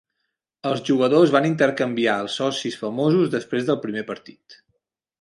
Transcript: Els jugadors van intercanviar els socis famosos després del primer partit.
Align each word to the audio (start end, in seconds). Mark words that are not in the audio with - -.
Els 0.69 0.79
jugadors 0.87 1.33
van 1.35 1.45
intercanviar 1.51 2.17
els 2.23 2.39
socis 2.43 2.81
famosos 2.83 3.33
després 3.39 3.71
del 3.71 3.83
primer 3.89 4.09
partit. 4.13 4.63